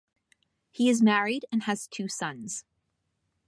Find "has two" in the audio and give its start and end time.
1.65-2.07